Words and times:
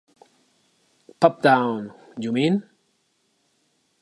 Pop 1.19 1.43
down, 1.43 1.93
you 2.17 2.31
mean? 2.31 2.63